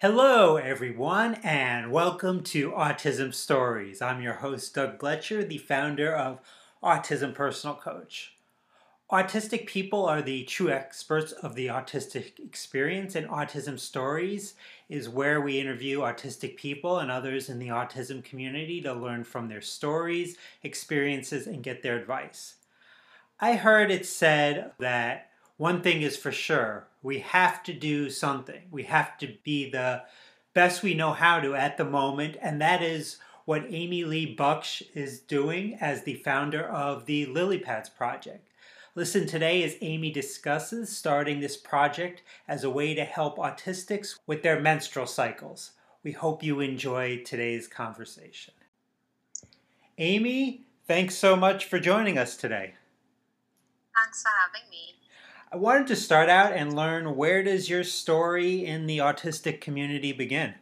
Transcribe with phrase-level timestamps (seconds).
[0.00, 4.00] Hello, everyone, and welcome to Autism Stories.
[4.00, 6.38] I'm your host, Doug Blecher, the founder of
[6.80, 8.36] Autism Personal Coach.
[9.10, 14.54] Autistic people are the true experts of the autistic experience, and Autism Stories
[14.88, 19.48] is where we interview autistic people and others in the autism community to learn from
[19.48, 22.54] their stories, experiences, and get their advice.
[23.40, 28.62] I heard it said that one thing is for sure we have to do something.
[28.70, 30.02] We have to be the
[30.54, 34.82] best we know how to at the moment, and that is what Amy Lee Buksh
[34.94, 38.48] is doing as the founder of the Lily Pads Project.
[38.94, 44.42] Listen today as Amy discusses starting this project as a way to help autistics with
[44.42, 45.70] their menstrual cycles.
[46.02, 48.54] We hope you enjoy today's conversation.
[49.98, 52.74] Amy, thanks so much for joining us today.
[53.94, 54.97] Thanks for having me.
[55.50, 60.12] I wanted to start out and learn where does your story in the autistic community
[60.12, 60.60] begin?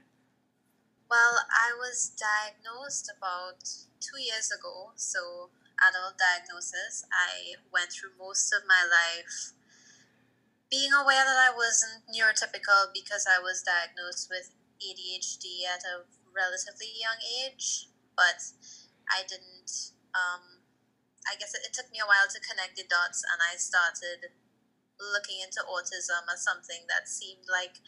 [1.11, 3.67] Well, I was diagnosed about
[3.99, 5.51] two years ago, so
[5.83, 7.03] adult diagnosis.
[7.11, 9.59] I went through most of my life
[10.71, 16.95] being aware that I wasn't neurotypical because I was diagnosed with ADHD at a relatively
[16.95, 18.39] young age, but
[19.11, 19.99] I didn't.
[20.15, 20.63] Um,
[21.27, 24.31] I guess it, it took me a while to connect the dots, and I started
[25.01, 27.79] looking into autism as something that seemed like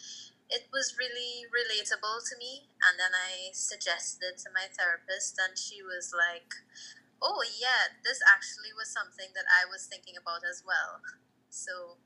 [0.48, 2.68] it was really relatable to me.
[2.84, 6.48] And then I suggested to my therapist, and she was like,
[7.20, 11.02] oh yeah, this actually was something that I was thinking about as well.
[11.50, 11.98] So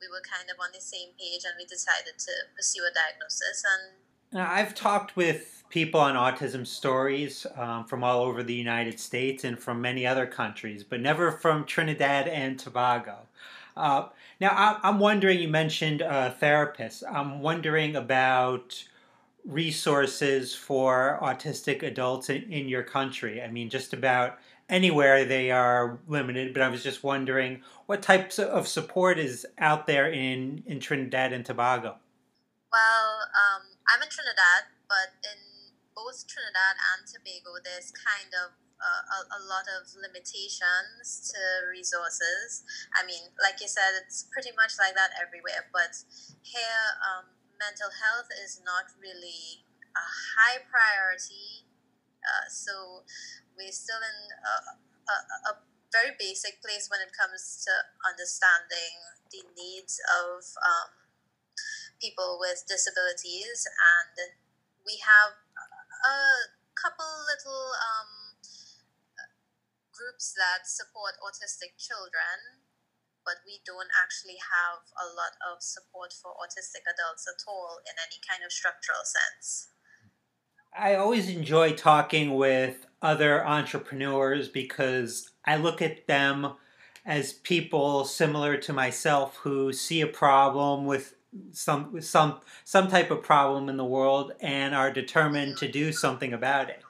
[0.00, 3.60] we were kind of on the same page and we decided to pursue a diagnosis
[3.68, 4.00] and
[4.32, 9.58] I've talked with people on autism stories um, from all over the United States and
[9.58, 13.26] from many other countries, but never from Trinidad and Tobago.
[13.80, 14.08] Uh,
[14.40, 17.02] now, I'm wondering, you mentioned a therapist.
[17.10, 18.84] I'm wondering about
[19.44, 23.42] resources for autistic adults in, in your country?
[23.42, 28.38] I mean, just about anywhere they are limited, but I was just wondering what types
[28.38, 31.96] of support is out there in, in Trinidad and Tobago?
[32.70, 35.38] Well, um, I'm in Trinidad, but in
[35.94, 42.64] both Trinidad and Tobago, there's kind of uh, a, a, lot of limitations to resources.
[42.96, 46.00] I mean, like you said, it's pretty much like that everywhere, but
[46.40, 47.28] here, um,
[47.60, 50.06] mental health is not really a
[50.40, 51.68] high priority.
[52.24, 53.04] Uh, so
[53.52, 54.54] we're still in a,
[55.12, 55.16] a,
[55.52, 55.54] a,
[55.90, 57.72] very basic place when it comes to
[58.06, 58.94] understanding
[59.34, 60.94] the needs of um,
[61.98, 63.66] people with disabilities.
[63.66, 64.30] And
[64.86, 65.34] we have
[66.06, 66.16] a
[66.78, 68.19] couple little um,
[70.00, 72.64] groups that support autistic children
[73.24, 77.94] but we don't actually have a lot of support for autistic adults at all in
[78.00, 79.68] any kind of structural sense.
[80.76, 86.54] I always enjoy talking with other entrepreneurs because I look at them
[87.04, 91.14] as people similar to myself who see a problem with
[91.52, 96.32] some some some type of problem in the world and are determined to do something
[96.32, 96.82] about it.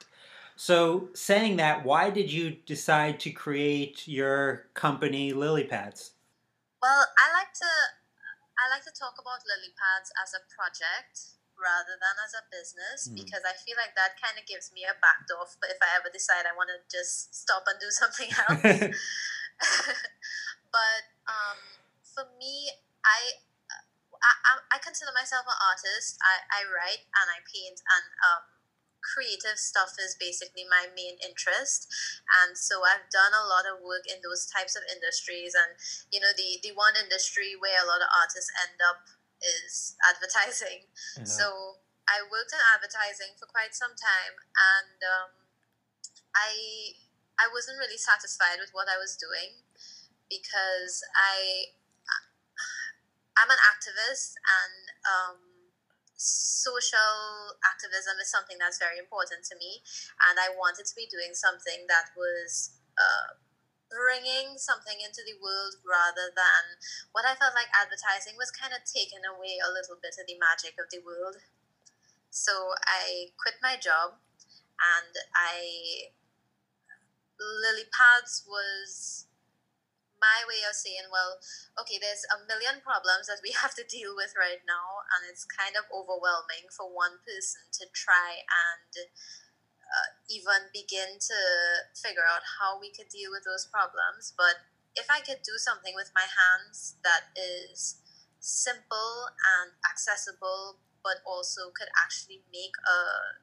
[0.61, 6.13] So, saying that, why did you decide to create your company Lily Pads?
[6.77, 7.73] Well, I like to
[8.61, 13.09] I like to talk about lily pads as a project rather than as a business
[13.09, 13.17] mm.
[13.17, 16.13] because I feel like that kind of gives me a backdoor But if I ever
[16.13, 18.61] decide I want to just stop and do something else.
[20.77, 21.57] but um,
[22.05, 22.69] for me,
[23.01, 23.41] I,
[24.13, 26.21] I I consider myself an artist.
[26.21, 28.60] I, I write and I paint and um,
[29.01, 31.89] creative stuff is basically my main interest.
[32.41, 35.57] And so i've done a lot of work in those types of industries.
[35.57, 35.75] And
[36.13, 39.09] you know the the one industry where a lot of artists end up
[39.41, 40.87] is advertising.
[41.17, 41.27] Mm-hmm.
[41.27, 44.35] so i worked in advertising for quite some time.
[44.55, 45.31] And um,
[46.37, 46.95] i
[47.41, 49.61] i wasn't really satisfied with what i was doing
[50.29, 51.73] because i
[53.41, 54.37] i'm an activist.
[54.37, 55.50] And um,
[56.21, 59.81] social activism is something that's very important to me,
[60.29, 63.41] and I wanted to be doing something that was uh,
[63.89, 66.77] bringing something into the world rather than
[67.11, 70.37] what I felt like advertising was kind of taking away a little bit of the
[70.37, 71.41] magic of the world.
[72.29, 74.21] So I quit my job,
[74.79, 76.13] and I
[77.41, 79.25] Lily Pads was
[80.21, 81.41] my way of saying, well,
[81.81, 85.43] okay, there's a million problems that we have to deal with right now, and it's
[85.43, 89.09] kind of overwhelming for one person to try and
[89.91, 91.39] uh, even begin to
[91.97, 94.31] figure out how we could deal with those problems.
[94.37, 94.63] But
[94.95, 97.99] if I could do something with my hands that is
[98.39, 99.29] simple
[99.59, 102.99] and accessible but also could actually make a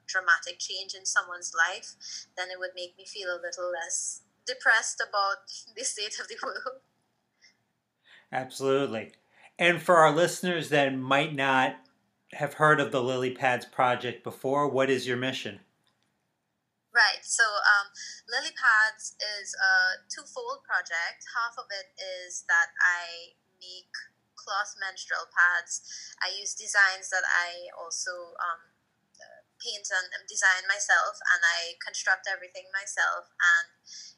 [0.07, 1.99] dramatic change in someone's life,
[2.39, 6.37] then it would make me feel a little less depressed about the state of the
[6.43, 6.81] world.
[8.33, 9.13] Absolutely.
[9.59, 11.77] And for our listeners that might not
[12.33, 15.61] have heard of the Lily Pads project before, what is your mission?
[16.95, 17.23] Right.
[17.23, 17.89] So, um,
[18.29, 21.25] Lily Pads is a twofold project.
[21.37, 21.95] Half of it
[22.27, 23.93] is that I make
[24.37, 25.83] cloth menstrual pads.
[26.23, 28.68] I use designs that I also um,
[29.59, 33.31] paint and design myself, and I construct everything myself.
[33.39, 33.67] And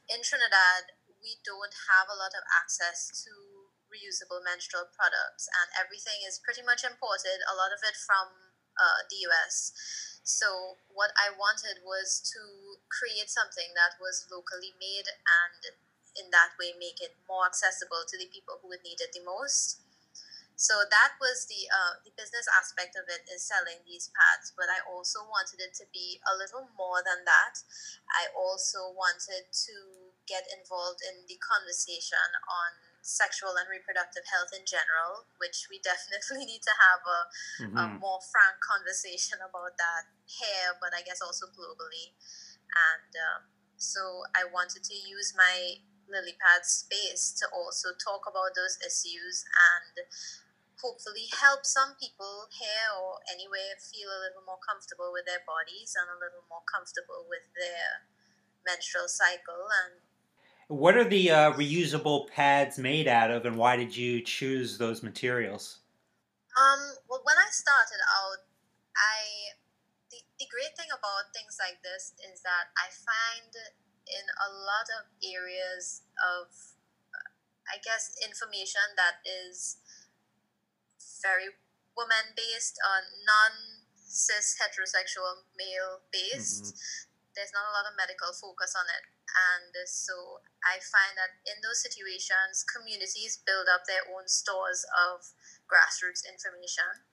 [0.08, 3.32] in Trinidad, we don't have a lot of access to
[3.90, 9.02] reusable menstrual products, and everything is pretty much imported, a lot of it from uh,
[9.10, 9.74] the US.
[10.22, 15.74] So, what I wanted was to create something that was locally made and
[16.18, 19.22] in that way make it more accessible to the people who would need it the
[19.22, 19.82] most.
[20.60, 24.68] So that was the uh, the business aspect of it is selling these pads, but
[24.68, 27.64] I also wanted it to be a little more than that.
[28.12, 29.76] I also wanted to
[30.28, 36.44] get involved in the conversation on sexual and reproductive health in general, which we definitely
[36.44, 37.20] need to have a,
[37.64, 37.80] mm-hmm.
[37.80, 42.12] a more frank conversation about that here, but I guess also globally.
[42.68, 43.40] And um,
[43.80, 45.80] so I wanted to use my
[46.10, 49.94] lily pad space to also talk about those issues and
[50.82, 55.92] hopefully help some people here or anywhere feel a little more comfortable with their bodies
[55.96, 58.08] and a little more comfortable with their
[58.64, 60.00] menstrual cycle and
[60.70, 65.02] what are the uh, reusable pads made out of and why did you choose those
[65.02, 65.82] materials?
[66.54, 68.42] Um, well when i started out
[68.98, 69.54] i
[70.10, 73.54] the, the great thing about things like this is that i find
[74.10, 76.50] in a lot of areas of
[77.70, 79.78] i guess information that is
[81.22, 81.54] very
[81.96, 86.74] woman based, or non cis heterosexual male based.
[86.74, 87.38] Mm-hmm.
[87.38, 89.06] There's not a lot of medical focus on it.
[89.30, 95.30] And so I find that in those situations, communities build up their own stores of
[95.70, 97.06] grassroots information.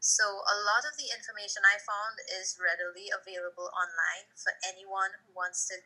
[0.00, 5.36] So a lot of the information I found is readily available online for anyone who
[5.36, 5.76] wants to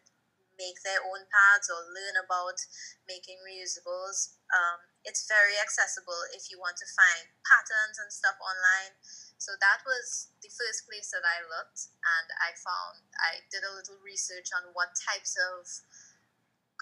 [0.55, 2.63] make their own pads or learn about
[3.11, 4.39] making reusables.
[4.55, 8.97] Um, it's very accessible if you want to find patterns and stuff online.
[9.37, 13.77] So that was the first place that I looked, and I found I did a
[13.77, 15.69] little research on what types of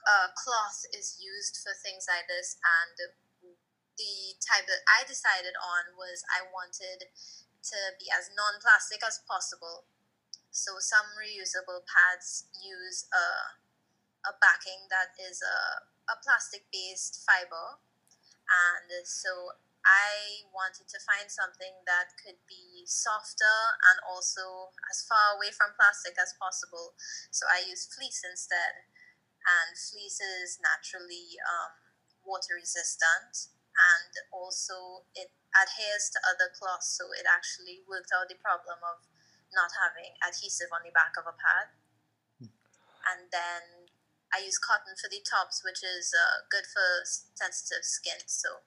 [0.07, 2.95] uh, cloth is used for things like this, and
[3.99, 9.91] the type that I decided on was I wanted to be as non-plastic as possible.
[10.55, 13.59] So some reusable pads use a
[14.23, 15.59] a backing that is a,
[16.07, 17.83] a plastic-based fiber
[18.53, 23.59] and so I wanted to find something that could be softer
[23.91, 26.95] and also as far away from plastic as possible.
[27.35, 28.87] So I used fleece instead.
[29.43, 31.75] And fleece is naturally um,
[32.23, 36.95] water resistant and also it adheres to other cloths.
[36.95, 39.03] So it actually worked out the problem of
[39.51, 41.67] not having adhesive on the back of a pad.
[42.39, 42.55] Hmm.
[43.03, 43.82] And then
[44.33, 48.25] I use cotton for the tops, which is uh, good for sensitive skin.
[48.27, 48.65] So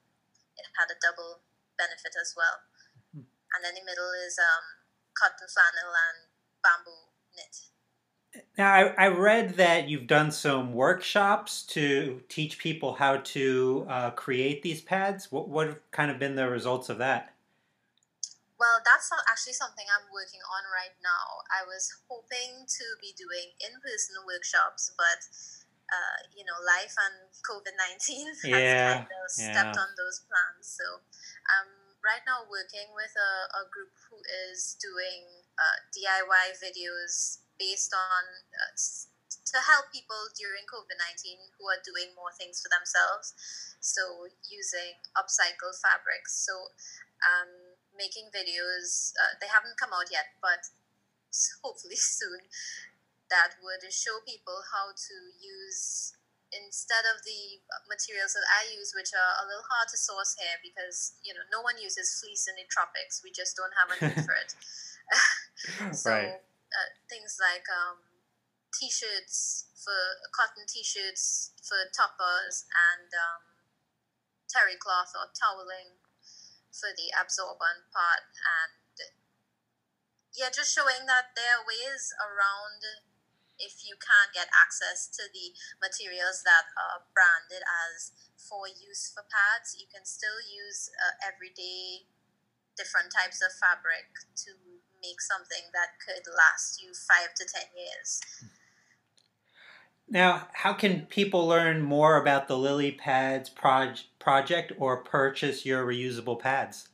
[0.56, 1.42] it had a double
[1.74, 2.62] benefit as well.
[3.12, 3.26] Mm-hmm.
[3.26, 4.86] And then the middle is um,
[5.18, 6.30] cotton flannel and
[6.62, 7.74] bamboo knit.
[8.58, 14.10] Now, I, I, read that you've done some workshops to teach people how to uh,
[14.10, 15.32] create these pads.
[15.32, 17.32] What, what have kind of been the results of that?
[18.58, 21.44] Well, that's not actually something I'm working on right now.
[21.52, 25.20] I was hoping to be doing in person workshops, but
[25.86, 29.84] uh, you know, life and COVID 19 has yeah, kind of stepped yeah.
[29.84, 30.66] on those plans.
[30.66, 31.02] So
[31.46, 31.70] I'm
[32.02, 34.18] right now working with a, a group who
[34.50, 35.26] is doing
[35.58, 38.22] uh, DIY videos based on
[38.54, 38.72] uh,
[39.46, 43.34] to help people during COVID 19 who are doing more things for themselves.
[43.78, 46.34] So using upcycled fabrics.
[46.34, 46.74] So
[47.22, 50.66] um, making videos, uh, they haven't come out yet, but
[51.62, 52.42] hopefully soon
[53.30, 56.14] that would show people how to use
[56.54, 57.58] instead of the
[57.90, 61.42] materials that I use, which are a little hard to source here because you know
[61.50, 63.20] no one uses fleece in the tropics.
[63.22, 64.54] We just don't have a need for it.
[65.94, 66.38] so right.
[66.38, 68.02] uh, things like um,
[68.74, 69.94] t-shirts for
[70.34, 73.42] cotton t-shirts for toppers and um,
[74.50, 76.02] terry cloth or toweling
[76.74, 78.86] for the absorbent part and
[80.36, 82.84] yeah, just showing that there are ways around
[83.58, 89.24] if you can't get access to the materials that are branded as for use for
[89.26, 92.06] pads, you can still use uh, everyday
[92.76, 94.52] different types of fabric to
[95.00, 98.20] make something that could last you five to ten years.
[100.08, 105.84] Now, how can people learn more about the Lily Pads proj- project or purchase your
[105.84, 106.88] reusable pads?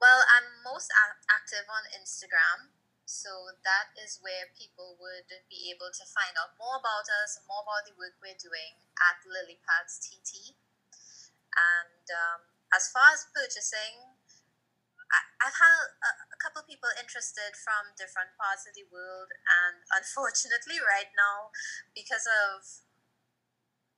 [0.00, 2.70] Well, I'm most a- active on Instagram,
[3.14, 7.62] so that is where people would be able to find out more about us, more
[7.62, 10.58] about the work we're doing at Lily Pads TT.
[11.54, 12.40] And um,
[12.74, 14.18] as far as purchasing,
[15.14, 19.30] I, have had a, a couple of people interested from different parts of the world,
[19.30, 21.54] and unfortunately, right now,
[21.94, 22.66] because of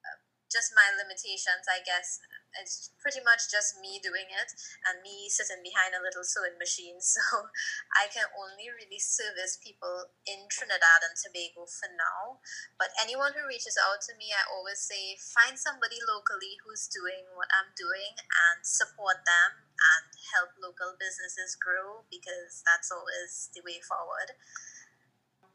[0.04, 0.20] uh,
[0.52, 2.20] just my limitations, I guess
[2.61, 4.51] it's pretty much just me doing it
[4.89, 6.99] and me sitting behind a little sewing machine.
[7.17, 7.49] So
[7.97, 12.45] I can only really service people in Trinidad and Tobago for now.
[12.77, 17.25] But anyone who reaches out to me, I always say find somebody locally who's doing
[17.33, 23.65] what I'm doing and support them and help local businesses grow because that's always the
[23.65, 24.37] way forward.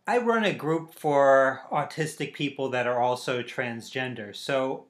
[0.08, 4.36] I run a group for autistic people that are also transgender.
[4.36, 4.88] So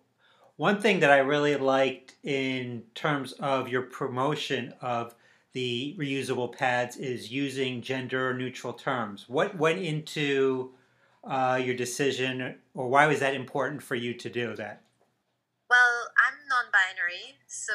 [0.62, 5.15] one thing that I really liked in terms of your promotion of
[5.53, 9.25] the reusable pads is using gender neutral terms.
[9.27, 10.75] What went into
[11.24, 14.84] uh, your decision, or why was that important for you to do that?
[15.68, 17.74] Well, I'm non binary, so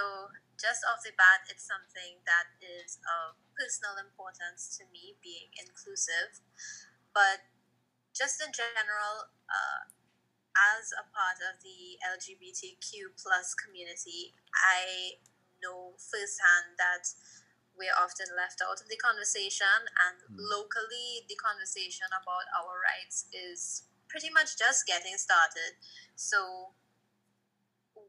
[0.55, 6.39] just off the bat, it's something that is of personal importance to me, being inclusive.
[7.13, 7.51] But
[8.15, 9.91] just in general, uh,
[10.77, 15.21] as a part of the LGBTQ plus community, I
[15.61, 17.05] know firsthand that
[17.77, 20.41] we're often left out of the conversation, and mm.
[20.41, 25.77] locally, the conversation about our rights is pretty much just getting started.
[26.17, 26.73] So,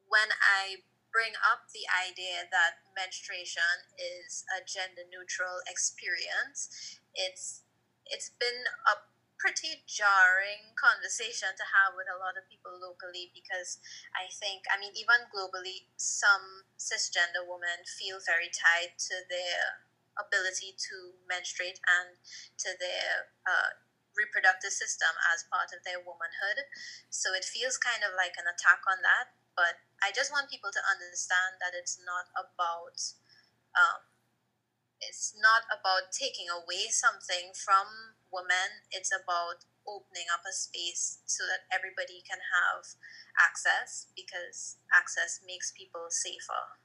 [0.08, 7.68] when I bring up the idea that menstruation is a gender neutral experience, it's
[8.08, 8.96] it's been a
[9.38, 13.77] pretty jarring conversation to have with a lot of people locally because
[14.17, 19.86] I think, I mean, even globally, some cisgender women feel very tied to their
[20.17, 22.17] ability to menstruate and
[22.58, 23.77] to their uh,
[24.17, 26.65] reproductive system as part of their womanhood.
[27.13, 29.38] So it feels kind of like an attack on that.
[29.53, 32.98] But I just want people to understand that it's not about.
[33.77, 34.17] Um,
[34.98, 41.44] it's not about taking away something from women, it's about opening up a space so
[41.48, 42.84] that everybody can have
[43.40, 46.78] access because access makes people safer.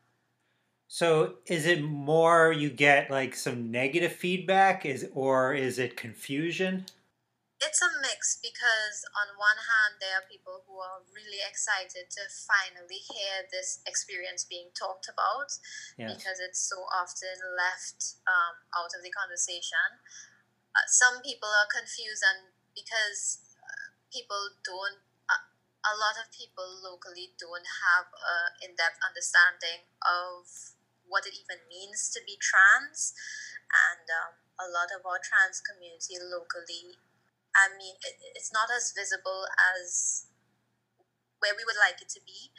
[0.93, 6.85] So is it more you get like some negative feedback is or is it confusion?
[7.63, 12.23] It's a mix because on one hand there are people who are really excited to
[12.29, 15.55] finally hear this experience being talked about
[15.97, 16.11] yes.
[16.11, 20.03] because it's so often left um, out of the conversation
[20.73, 25.45] uh, some people are confused and because uh, people don't uh,
[25.85, 30.49] a lot of people locally don't have an in-depth understanding of
[31.05, 33.13] what it even means to be trans.
[33.69, 37.01] And um, a lot of our trans community locally
[37.57, 39.45] i mean it, it's not as visible
[39.77, 40.29] as
[41.41, 42.55] where we would like it to be.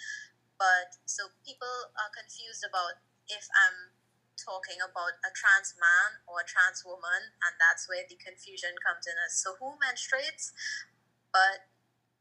[0.59, 2.99] But so people are confused about
[3.31, 3.95] if i'm
[4.39, 9.05] talking about a trans man or a trans woman, and that's where the confusion comes
[9.05, 10.53] in as so who menstruates?
[11.31, 11.69] But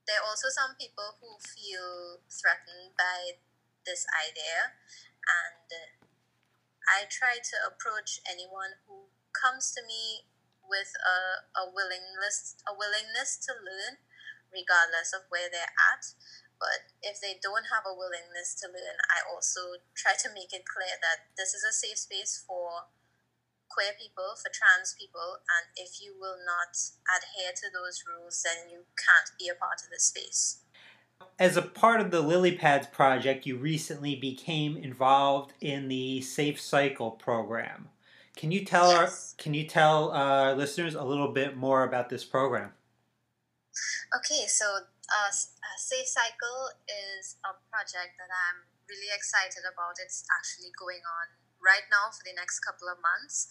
[0.07, 3.39] there are also some people who feel threatened by
[3.87, 4.77] this idea,
[5.25, 5.69] and
[6.89, 10.27] I try to approach anyone who comes to me
[10.63, 11.19] with a,
[11.59, 14.03] a willingness a willingness to learn,
[14.51, 16.15] regardless of where they're at.
[16.63, 20.63] But if they don't have a willingness to learn, I also try to make it
[20.63, 22.87] clear that this is a safe space for
[23.67, 26.79] queer people, for trans people, and if you will not
[27.11, 30.63] adhere to those rules, then you can't be a part of this space.
[31.39, 36.61] As a part of the Lily Pads project, you recently became involved in the Safe
[36.61, 37.89] Cycle program.
[38.37, 39.35] Can you tell yes.
[39.39, 42.73] our can you tell our listeners a little bit more about this program?
[44.17, 44.65] Okay, so
[45.13, 45.31] uh,
[45.77, 50.01] Safe Cycle is a project that I'm really excited about.
[50.01, 53.49] It's actually going on right now for the next couple of months.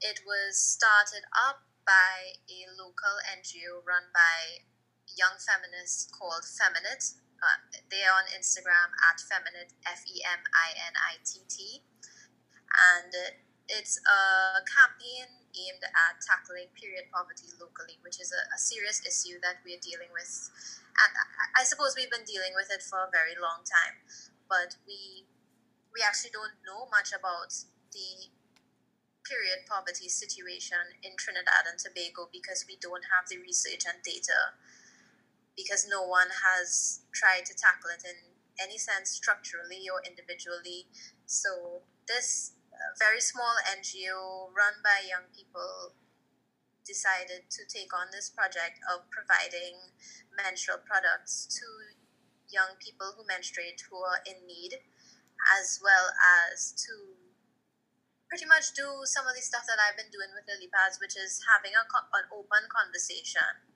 [0.00, 4.66] It was started up by a local NGO run by
[5.06, 7.18] young feminists called Feminitt.
[7.42, 7.58] Uh,
[7.90, 11.82] they are on Instagram at Feminitt, F E M I N I T T.
[12.72, 13.12] And
[13.68, 19.36] it's a campaign aimed at tackling period poverty locally, which is a, a serious issue
[19.42, 20.30] that we're dealing with.
[20.92, 21.12] And
[21.56, 24.04] I, suppose we've been dealing with it for a very long time,
[24.48, 25.24] but we
[25.92, 27.52] we actually don't know much about
[27.92, 28.32] the
[29.24, 34.56] period poverty situation in Trinidad and Tobago because we don't have the research and data,
[35.56, 40.88] because no one has tried to tackle it in any sense structurally or individually.
[41.24, 45.96] So, this uh, very small NGO run by young people
[46.84, 49.94] decided to take on this project of providing
[50.34, 51.66] menstrual products to
[52.50, 54.76] young people who menstruate who are in need,
[55.58, 56.92] as well as to
[58.28, 61.16] pretty much do some of the stuff that I've been doing with Lily Pads, which
[61.16, 63.68] is having a, an open conversation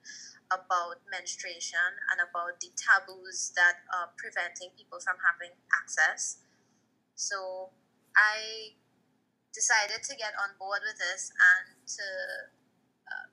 [0.49, 6.41] about menstruation and about the taboos that are preventing people from having access.
[7.13, 7.69] So
[8.15, 8.73] I
[9.53, 12.05] decided to get on board with this and to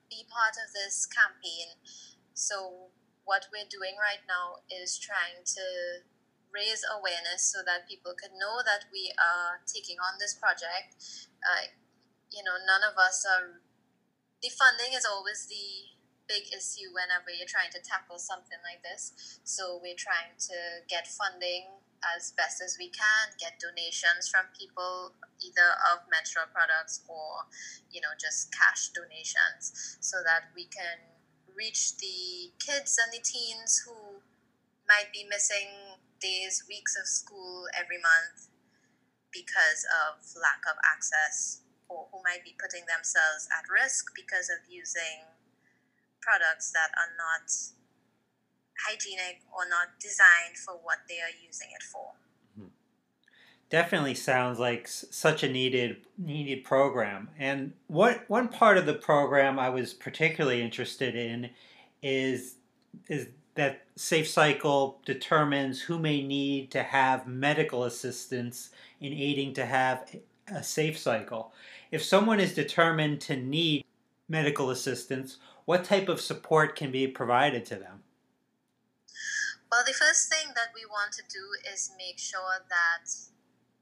[0.09, 1.79] be part of this campaign.
[2.33, 2.91] So
[3.25, 5.65] what we're doing right now is trying to
[6.53, 10.95] raise awareness so that people can know that we are taking on this project.
[11.43, 11.73] Uh,
[12.31, 13.61] you know, none of us are.
[14.43, 15.95] The funding is always the
[16.27, 19.39] big issue whenever you're trying to tackle something like this.
[19.43, 21.84] So we're trying to get funding
[22.15, 27.47] as best as we can, get donations from people, either of menstrual products or,
[27.89, 30.99] you know, just cash donations, so that we can
[31.55, 34.19] reach the kids and the teens who
[34.87, 38.51] might be missing days, weeks of school every month
[39.31, 44.63] because of lack of access, or who might be putting themselves at risk because of
[44.69, 45.27] using
[46.21, 47.51] products that are not
[48.87, 52.11] hygienic or not designed for what they are using it for.
[52.57, 52.69] Mm-hmm.
[53.69, 57.29] Definitely sounds like such a needed needed program.
[57.37, 61.49] And what one part of the program I was particularly interested in
[62.01, 62.55] is
[63.07, 69.65] is that Safe Cycle determines who may need to have medical assistance in aiding to
[69.65, 70.13] have
[70.47, 71.53] a safe cycle.
[71.91, 73.85] If someone is determined to need
[74.27, 78.03] medical assistance, what type of support can be provided to them?
[79.71, 83.05] Well, the first thing that we want to do is make sure that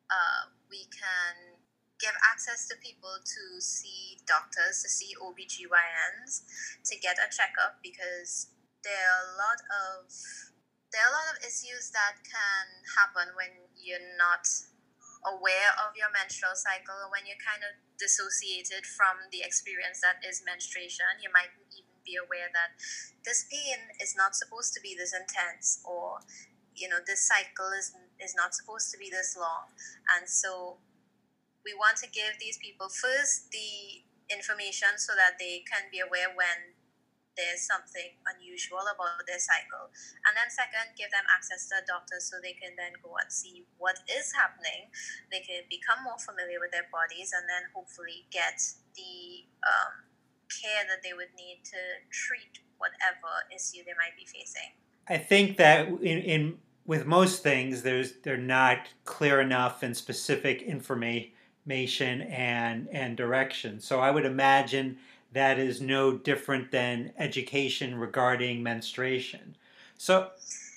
[0.07, 1.59] uh, we can
[1.99, 6.43] give access to people to see doctors, to see OBGYNs,
[6.87, 8.51] to get a checkup because
[8.83, 10.11] there are a lot of
[10.91, 14.45] there are a lot of issues that can happen when you're not
[15.25, 20.43] aware of your menstrual cycle when you're kind of dissociated from the experience that is
[20.45, 21.07] menstruation.
[21.23, 22.75] You might even be aware that
[23.25, 26.19] this pain is not supposed to be this intense or
[26.75, 29.71] you know this cycle is is not supposed to be this long
[30.17, 30.77] and so
[31.63, 36.31] we want to give these people first the information so that they can be aware
[36.35, 36.75] when
[37.35, 39.89] there's something unusual about their cycle.
[40.25, 43.29] And then, second, give them access to a doctor so they can then go and
[43.29, 44.93] see what is happening.
[45.33, 48.61] They can become more familiar with their bodies and then hopefully get
[48.93, 50.12] the um,
[50.61, 51.77] care that they would need to
[52.11, 54.71] treat whatever issue they might be facing.
[55.07, 60.61] I think that in, in with most things, there's they're not clear enough and specific
[60.61, 63.79] information and and direction.
[63.79, 64.97] So I would imagine
[65.31, 69.55] that is no different than education regarding menstruation.
[69.97, 70.29] So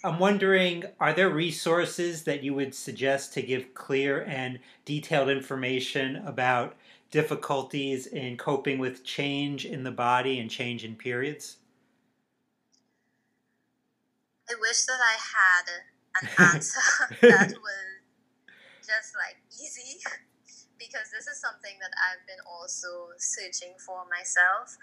[0.04, 6.16] I'm wondering are there resources that you would suggest to give clear and detailed information
[6.24, 6.76] about
[7.10, 11.56] difficulties in coping with change in the body and change in periods?
[14.48, 15.64] I wish that I had
[16.22, 16.80] an answer
[17.22, 17.86] that was
[18.86, 19.98] just like easy
[20.78, 24.76] because this is something that I've been also searching for myself.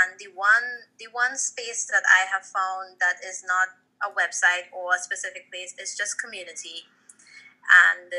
[0.00, 3.68] And the one the one space that I have found that is not
[4.02, 6.88] a website or a specific place is just community.
[7.62, 8.10] And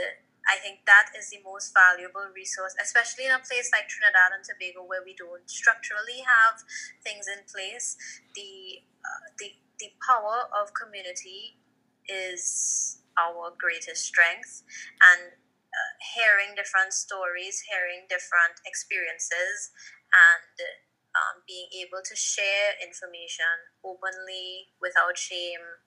[0.47, 4.43] I think that is the most valuable resource, especially in a place like Trinidad and
[4.43, 6.59] Tobago where we don't structurally have
[7.03, 7.95] things in place.
[8.35, 11.59] The uh, the the power of community
[12.07, 14.63] is our greatest strength
[14.99, 15.37] and
[15.73, 19.71] uh, hearing different stories, hearing different experiences,
[20.11, 20.55] and
[21.15, 25.81] um, being able to share information openly without shame.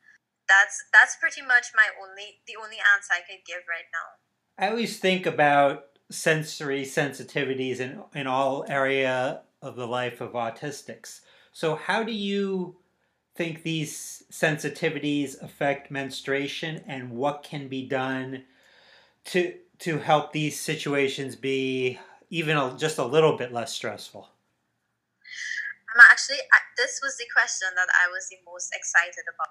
[0.49, 4.26] That's that's pretty much my only the only answer I could give right now.
[4.59, 11.21] I always think about sensory sensitivities in in all area of the life of autistics.
[11.53, 12.77] So how do you
[13.35, 18.45] think these sensitivities affect menstruation and what can be done
[19.27, 21.99] to to help these situations be
[22.31, 24.29] even a, just a little bit less stressful?
[25.95, 26.39] I'm actually,
[26.77, 29.49] this was the question that I was the most excited about.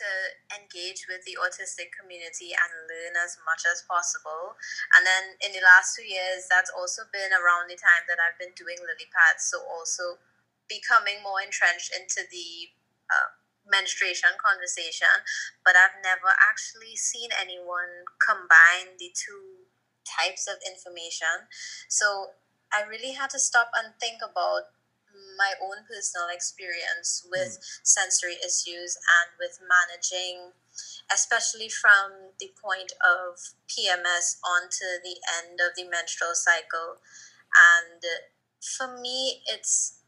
[0.00, 0.08] To
[0.50, 4.58] engage with the autistic community and learn as much as possible.
[4.98, 8.38] And then in the last two years, that's also been around the time that I've
[8.38, 9.46] been doing lily pads.
[9.46, 10.18] So also
[10.66, 12.74] becoming more entrenched into the
[13.06, 13.30] uh,
[13.68, 15.22] menstruation conversation.
[15.62, 19.64] But I've never actually seen anyone combine the two
[20.04, 21.48] types of information.
[21.88, 22.36] So
[22.74, 24.74] I really had to stop and think about
[25.36, 27.80] my own personal experience with mm.
[27.82, 30.52] sensory issues and with managing,
[31.12, 37.00] especially from the point of PMS onto the end of the menstrual cycle.
[37.54, 38.02] And
[38.60, 40.00] for me, it's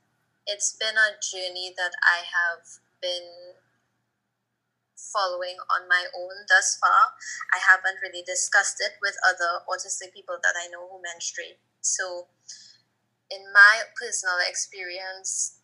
[0.47, 2.63] it's been a journey that I have
[3.03, 3.59] been
[4.97, 7.15] following on my own thus far.
[7.53, 11.59] I haven't really discussed it with other autistic people that I know who menstruate.
[11.81, 12.27] So
[13.31, 15.59] in my personal experience,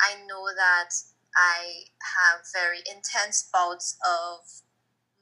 [0.00, 0.90] I know that
[1.36, 4.62] I have very intense bouts of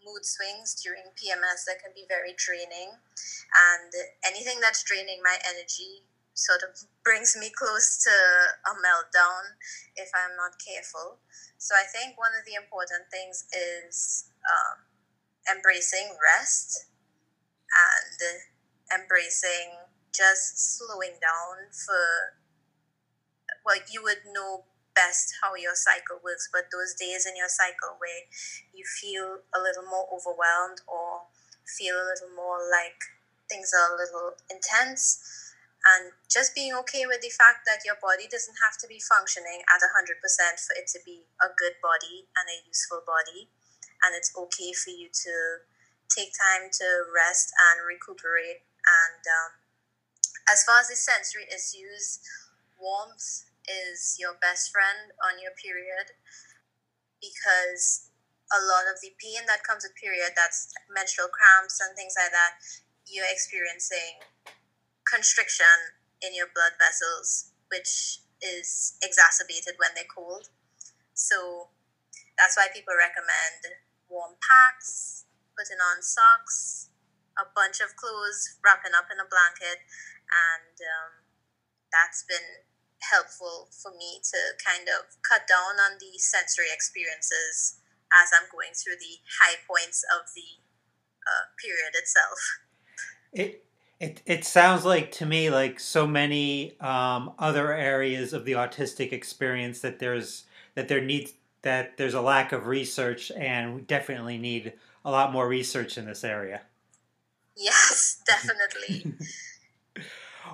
[0.05, 2.97] mood swings during PMS that can be very draining.
[3.53, 3.91] And
[4.25, 8.15] anything that's draining my energy sort of brings me close to
[8.71, 9.59] a meltdown
[9.97, 11.19] if I'm not careful.
[11.59, 14.87] So I think one of the important things is um,
[15.57, 16.87] embracing rest
[17.75, 22.37] and embracing just slowing down for
[23.64, 27.94] well you would know best how your cycle works but those days in your cycle
[28.03, 28.27] where
[28.75, 31.29] you feel a little more overwhelmed or
[31.62, 32.99] feel a little more like
[33.47, 35.23] things are a little intense
[35.94, 39.62] and just being okay with the fact that your body doesn't have to be functioning
[39.71, 40.18] at 100%
[40.59, 43.47] for it to be a good body and a useful body
[44.03, 45.62] and it's okay for you to
[46.11, 49.53] take time to rest and recuperate and um,
[50.51, 52.21] as far as the sensory issues,
[52.81, 56.17] warmth is your best friend on your period
[57.21, 58.09] because
[58.49, 62.33] a lot of the pain that comes with period, that's menstrual cramps and things like
[62.33, 62.57] that,
[63.05, 64.25] you're experiencing
[65.05, 65.93] constriction
[66.25, 70.49] in your blood vessels, which is exacerbated when they're cold.
[71.13, 71.69] So
[72.41, 73.77] that's why people recommend
[74.09, 76.88] warm packs, putting on socks,
[77.38, 79.81] a bunch of clothes, wrapping up in a blanket,
[80.29, 81.12] and um,
[81.94, 82.66] that's been
[83.01, 87.79] helpful for me to kind of cut down on the sensory experiences
[88.11, 90.59] as I'm going through the high points of the
[91.22, 92.38] uh, period itself.
[93.33, 93.64] It
[94.01, 99.12] it it sounds like to me like so many um, other areas of the autistic
[99.12, 104.38] experience that there's that there needs that there's a lack of research and we definitely
[104.38, 104.72] need
[105.05, 106.62] a lot more research in this area.
[107.59, 109.14] Yes, definitely.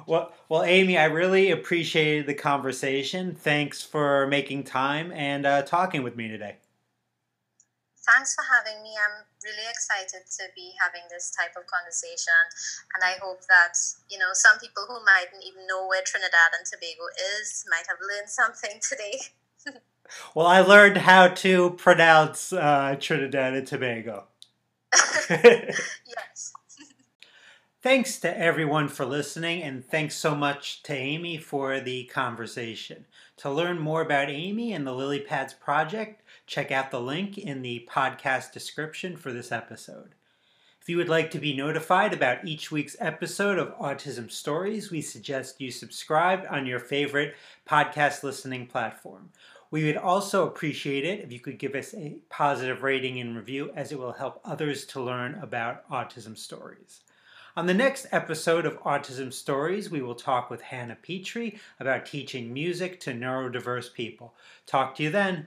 [0.07, 3.35] Well, well, Amy, I really appreciated the conversation.
[3.35, 6.57] Thanks for making time and uh, talking with me today.
[8.05, 8.93] Thanks for having me.
[9.01, 12.35] I'm really excited to be having this type of conversation,
[12.95, 13.79] and I hope that
[14.11, 17.05] you know some people who mightn't even know where Trinidad and Tobago
[17.39, 19.21] is might have learned something today.
[20.35, 24.25] well, I learned how to pronounce uh, Trinidad and Tobago.
[25.31, 26.54] yes.
[27.85, 33.05] Thanks to everyone for listening, and thanks so much to Amy for the conversation.
[33.37, 37.61] To learn more about Amy and the Lily Pads project, check out the link in
[37.61, 40.15] the podcast description for this episode.
[40.81, 45.03] If you would like to be notified about each week's episode of Autism Stories, we
[45.03, 47.35] suggest you subscribe on your favorite
[47.69, 49.29] podcast listening platform.
[49.71, 53.73] We would also appreciate it if you could give us a positive rating and review,
[53.77, 57.03] as it will help others to learn about autism stories.
[57.57, 62.53] On the next episode of Autism Stories, we will talk with Hannah Petrie about teaching
[62.53, 64.35] music to neurodiverse people.
[64.67, 65.47] Talk to you then.